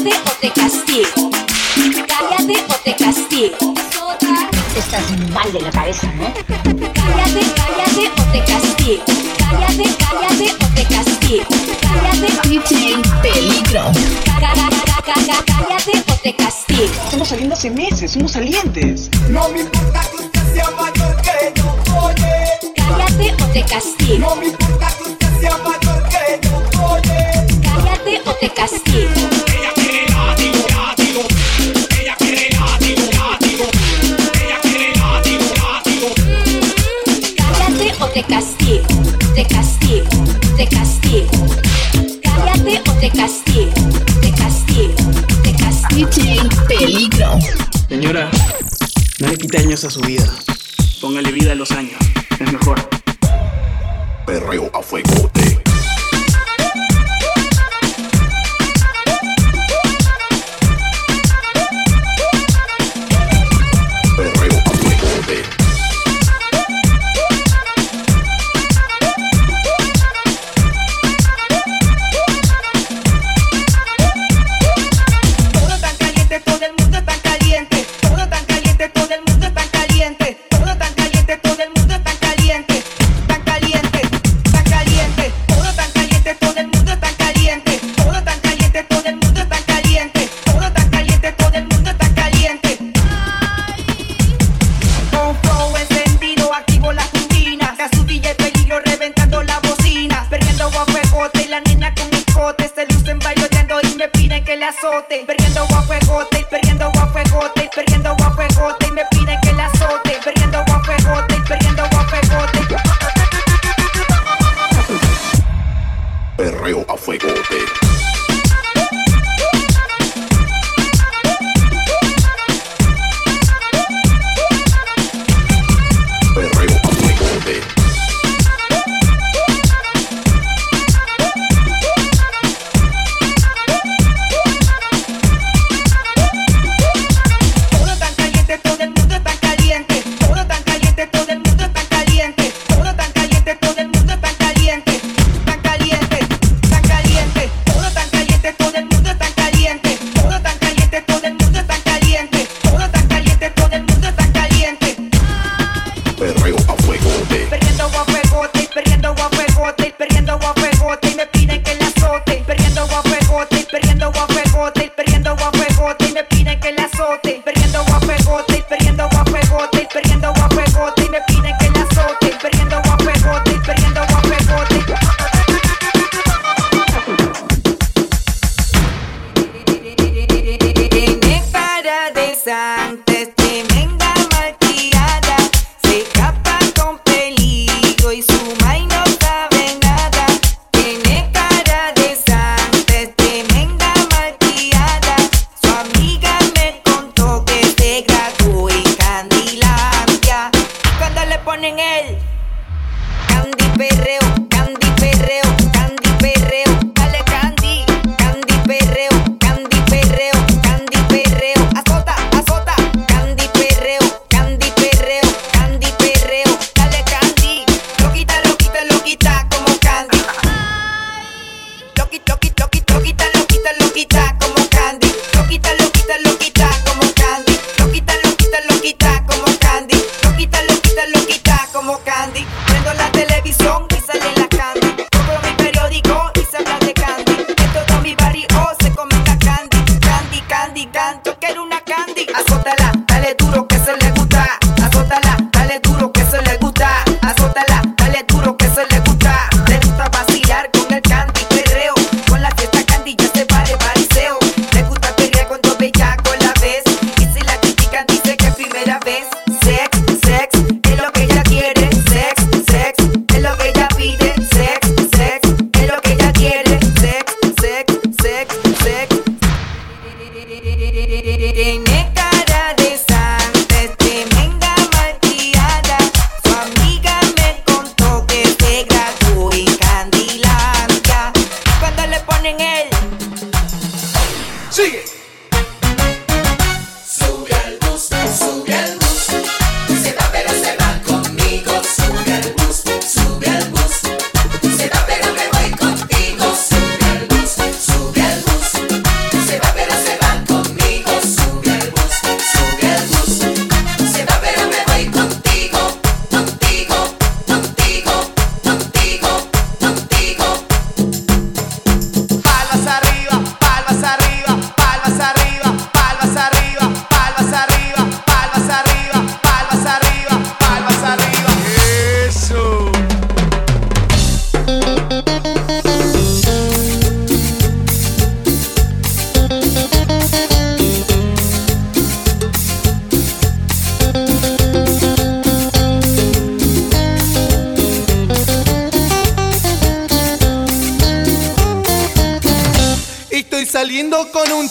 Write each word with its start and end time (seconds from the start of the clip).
Cállate 0.00 0.16
o 0.24 0.32
te 0.40 0.50
castigo. 0.50 1.30
Cállate 2.08 2.64
o 2.68 2.74
te 2.82 2.96
castigo. 2.96 3.74
Estás 4.74 5.04
mal 5.30 5.52
de 5.52 5.60
la 5.60 5.70
cabeza, 5.70 6.10
¿no? 6.14 6.32
Cállate, 6.94 7.42
cállate 7.54 8.08
o 8.08 8.22
te 8.32 8.40
castigo. 8.44 9.04
Cállate, 9.38 9.84
cállate 9.98 10.54
o 10.54 10.66
te 10.74 10.84
castigo. 10.84 11.44
Cállate, 11.82 12.48
DJ 12.48 12.96
Peligro. 13.20 13.92
Cállate 14.24 16.02
o 16.08 16.14
te 16.22 16.34
castigo. 16.34 16.94
Estamos 17.04 17.28
saliendo 17.28 17.54
hace 17.54 17.70
meses, 17.70 18.10
somos 18.10 18.32
salientes. 18.32 19.10
No 19.28 19.50
me 19.50 19.60
importa 19.60 20.00
que 20.10 20.24
usted 20.24 20.54
sea 20.54 20.70
mayor 20.70 21.16
que 21.20 21.52
yo, 21.56 21.76
oye. 22.02 22.72
Cállate 22.74 23.34
o 23.42 23.46
te 23.48 23.62
castigo. 23.64 24.18
No 24.18 24.36
me 24.36 24.46
importa 24.46 24.88
que 24.96 25.10
usted 25.10 25.40
sea 25.40 25.58
mayor 25.58 26.08
que 26.08 26.40
yo, 26.48 26.88
oye. 26.88 27.60
Cállate 27.62 28.22
o 28.24 28.34
te 28.36 28.48
castigo. 28.48 29.29
subidas. 49.90 50.29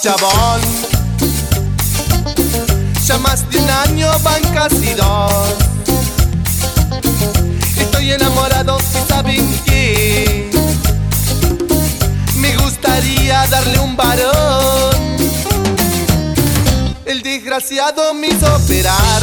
Chabón. 0.00 0.60
Ya 3.04 3.18
más 3.18 3.48
de 3.50 3.58
un 3.58 3.70
año 3.70 4.10
van 4.22 4.42
casi 4.54 4.94
dos. 4.94 5.54
Estoy 7.76 8.12
enamorado 8.12 8.78
y 8.78 9.08
saben 9.08 9.60
qué. 9.64 10.50
Me 12.36 12.56
gustaría 12.58 13.46
darle 13.46 13.78
un 13.80 13.96
varón. 13.96 15.16
El 17.04 17.22
desgraciado 17.22 18.14
me 18.14 18.28
hizo 18.28 18.54
operar. 18.54 19.22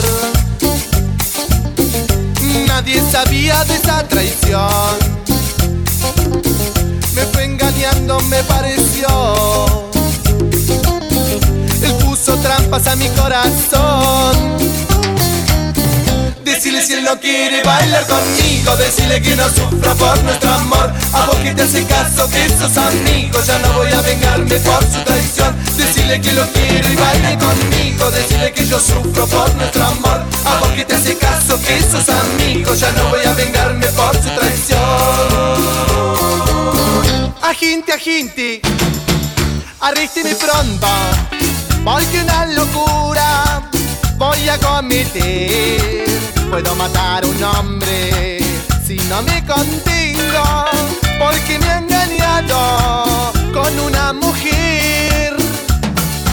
Nadie 2.68 3.01
sabía 3.12 3.63
de 3.66 3.75
esa 3.75 4.07
traición. 4.07 4.98
Me 7.13 7.22
fue 7.27 7.45
engañando, 7.45 8.19
me 8.22 8.44
pareció. 8.44 9.94
Trampas 12.42 12.88
a 12.88 12.96
mi 12.96 13.08
corazón. 13.10 14.56
Decirle 16.44 16.82
si 16.86 16.94
él 16.94 17.04
no 17.04 17.20
quiere 17.20 17.64
bailar 17.64 18.06
conmigo 18.06 18.76
Decirle 18.78 19.22
que 19.22 19.36
no 19.36 19.50
sufra 19.50 19.94
por 19.96 20.24
nuestro 20.24 20.52
amor. 20.52 20.94
A 21.14 21.26
vos 21.26 21.36
que 21.38 21.54
te 21.54 21.64
hace 21.64 21.84
caso 21.86 22.30
que 22.30 22.48
sos 22.50 22.78
amigos 22.78 23.48
Ya 23.48 23.58
no 23.60 23.74
voy 23.74 23.92
a 23.92 24.02
vengarme 24.02 24.56
por 24.60 24.84
su 24.84 25.04
traición. 25.04 25.56
Decirle 25.76 26.22
que 26.22 26.32
lo 26.34 26.46
quiero 26.52 26.92
y 26.92 26.96
baile 26.96 27.38
conmigo 27.38 28.12
Decirle 28.12 28.54
que 28.54 28.68
yo 28.68 28.80
sufro 28.80 29.28
por 29.28 29.54
nuestro 29.56 29.86
amor. 29.86 30.24
A 30.46 30.60
vos 30.60 30.70
que 30.70 30.86
te 30.86 30.96
hace 30.96 31.18
caso 31.18 31.60
que 31.62 31.82
sos 31.82 32.08
amigos 32.10 32.80
Ya 32.80 32.92
no 32.92 33.10
voy 33.10 33.26
a 33.26 33.34
vengarme 33.34 33.88
por 33.88 34.16
su 34.16 34.30
traición. 34.30 34.80
Aginte, 37.42 37.94
aginte 37.94 38.62
Arrísteme 39.82 40.36
pronto 40.36 40.88
Porque 41.86 42.20
una 42.20 42.48
locura 42.48 43.62
voy 44.18 44.50
a 44.50 44.58
cometer. 44.58 46.04
Puedo 46.50 46.74
matar 46.76 47.24
un 47.26 47.44
hombre 47.44 48.40
si 48.84 48.96
no 49.08 49.22
me 49.22 49.46
contengo, 49.46 50.66
porque 51.20 51.60
me 51.60 51.70
ha 51.70 51.78
engañado 51.78 53.32
con 53.54 53.80
una 53.82 54.14
mujer. 54.14 55.36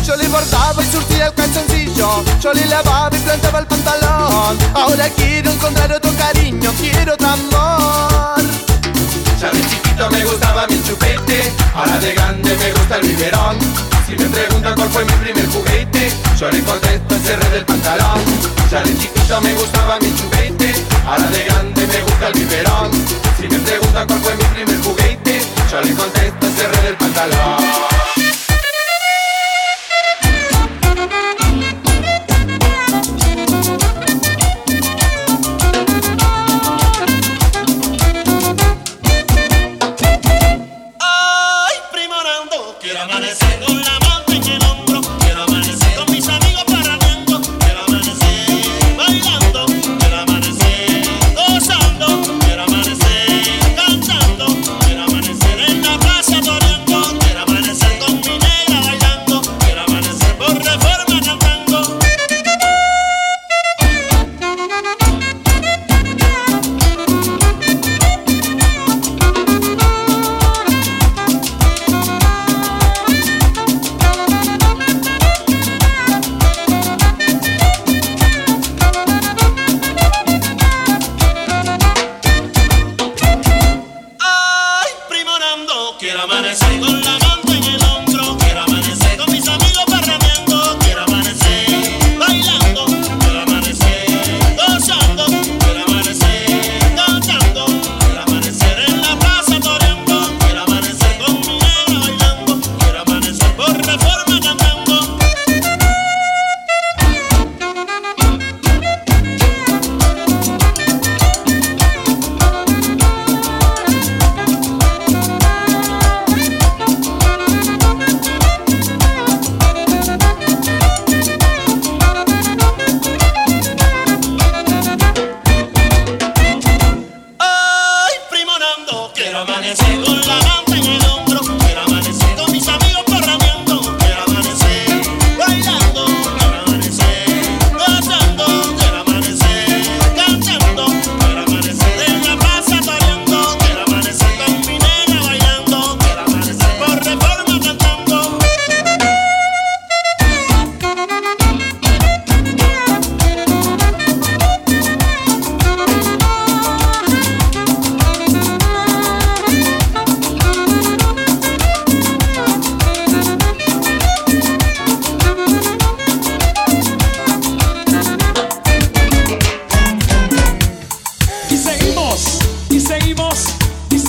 Yo 0.07 0.17
le 0.17 0.27
bordaba 0.29 0.83
y 0.83 0.87
surtía 0.91 1.27
el 1.27 1.35
calzoncillo, 1.35 2.25
yo 2.41 2.55
le 2.55 2.65
lavaba 2.65 3.15
y 3.15 3.21
plantaba 3.21 3.59
el 3.59 3.67
pantalón. 3.67 4.57
Ahora 4.73 5.07
quiero 5.11 5.51
encontrar 5.51 5.93
otro 5.93 6.13
cariño, 6.17 6.73
quiero 6.81 7.13
otro 7.13 7.29
amor. 7.29 8.43
Ya 9.39 9.51
de 9.51 9.61
chiquito 9.69 10.11
me 10.11 10.25
gustaba 10.25 10.67
mi 10.67 10.83
chupete, 10.83 11.53
ahora 11.75 11.99
de 11.99 12.15
grande 12.15 12.57
me 12.57 12.73
gusta 12.73 12.97
el 12.97 13.07
biberón. 13.07 13.92
Si 14.13 14.19
me 14.19 14.29
preguntan 14.29 14.75
cuál 14.75 14.91
fue 14.91 15.05
mi 15.07 15.13
primer 15.13 15.49
juguete, 15.49 16.13
yo 16.39 16.51
le 16.51 16.61
contesto 16.61 17.15
el 17.15 17.21
cerre 17.23 17.49
del 17.49 17.65
pantalón. 17.65 18.21
Ya 18.71 18.83
de 18.83 18.95
chiquito 18.99 19.41
me 19.41 19.55
gustaba 19.55 19.99
mi 20.01 20.15
chupete, 20.15 20.75
ahora 21.07 21.27
de 21.29 21.45
grande 21.45 21.87
me 21.87 22.01
gusta 22.03 22.29
el 22.29 22.35
biberón. 22.35 22.91
Si 23.41 23.49
me 23.49 23.59
preguntan 23.61 24.07
cuál 24.07 24.21
fue 24.21 24.37
mi 24.37 24.45
primer 24.45 24.83
juguete, 24.83 25.41
yo 25.71 25.81
le 25.81 25.95
contesto 25.95 26.47
el 26.47 26.53
cerre 26.53 26.83
del 26.83 26.97
pantalón. 26.97 27.62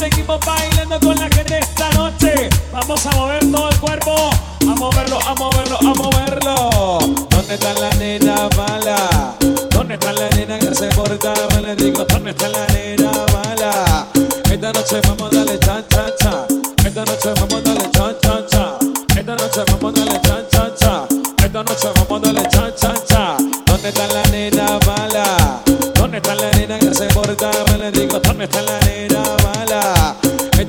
seguimos 0.04 0.40
bailando 0.46 1.00
con 1.00 1.16
la 1.18 1.30
gente 1.30 1.60
esta 1.60 1.90
noche. 1.92 2.50
Vamos 2.72 3.06
a 3.06 3.12
mover 3.12 3.52
todo 3.52 3.70
el 3.70 3.80
cuerpo, 3.80 4.30
a 4.62 4.76
moverlo, 4.76 5.20
a 5.20 5.34
moverlo, 5.36 5.78
a 5.78 5.94
moverlo. 5.94 7.00
¿Dónde 7.30 7.54
está 7.54 7.74
la 7.74 7.90
nena 7.96 8.50
mala? 8.58 9.36
¿Dónde 9.70 9.94
está 9.94 10.12
la 10.12 10.30
nena 10.32 10.60
que 10.60 10.76
se 10.76 10.88
porta 10.88 11.34
mal? 11.52 11.76
Digo, 11.78 12.04
¿dónde 12.06 12.32
está 12.32 12.50
la 12.50 12.68
nena 12.68 13.12
mala? 13.32 14.08
Esta 14.52 14.74
noche 14.74 15.00
vamos 15.08 15.32
a 15.32 15.36
darle 15.36 15.60
chan, 15.60 15.86
chan, 15.90 16.12
chan. 16.20 16.46
Esta 16.86 17.06
noche 17.06 17.30
vamos 17.36 17.54
a 17.54 17.62
darle 17.62 17.92
chan, 17.92 18.16
chan, 18.22 18.46
chan. 18.48 18.94
Esta 19.18 19.36
noche 19.36 19.64
vamos 19.68 19.94
a 19.94 20.00
darle 20.00 20.22
chan, 20.22 20.46
chan, 20.52 20.72
chan. 20.80 21.08
Esta 21.46 21.64
noche 21.64 21.88
vamos 21.96 22.12
a 22.12 22.26
darle 22.26 22.50
chan, 22.50 22.74
chan, 22.76 22.98
chan. 23.08 23.52
¿Dónde 23.66 23.90
está 23.90 24.08
la 24.08 24.24
nena 24.32 24.80
mala? 24.86 25.62
¿Dónde 25.96 26.18
está 26.18 26.36
la 26.36 26.52
nena 26.52 26.80
que 26.80 26.94
se 26.94 27.06
porta 27.06 27.52
mal? 27.70 27.92
Digo, 27.94 28.20
¿dónde 28.20 28.44
está 28.44 28.62
la 28.62 28.80
nena 28.82 29.13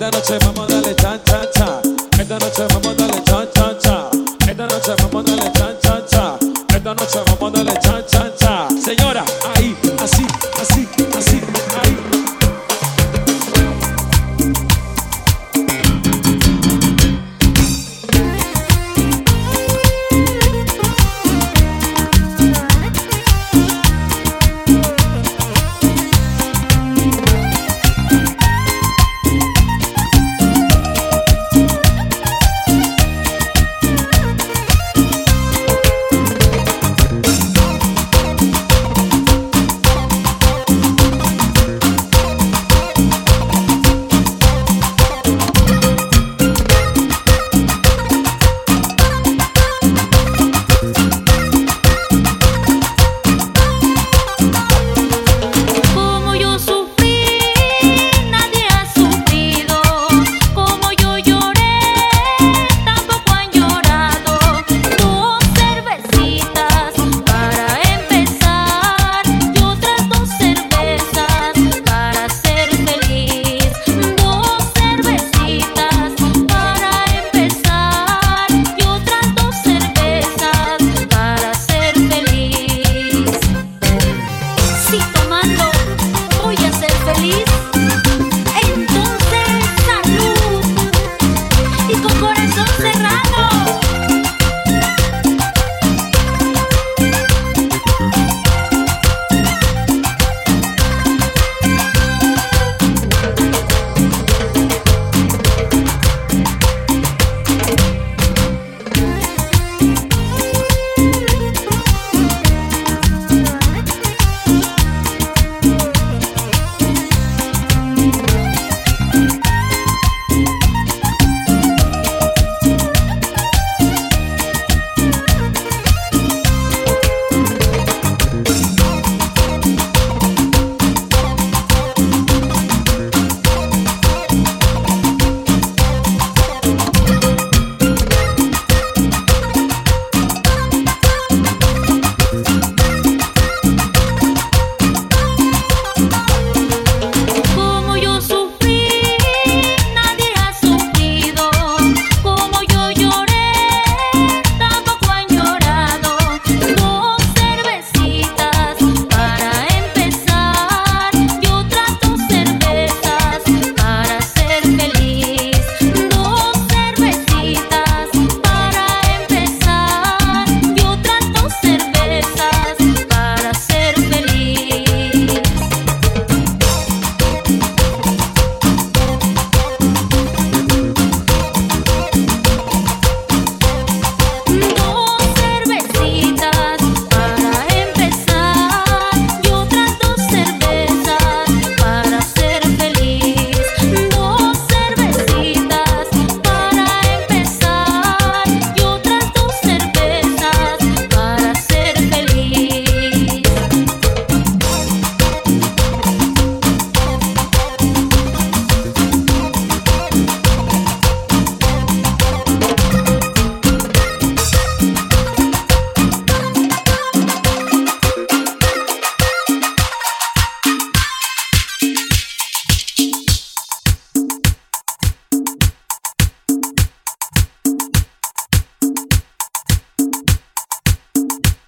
Cada 0.05 0.19
noche 0.19 0.39
vamos 0.45 0.74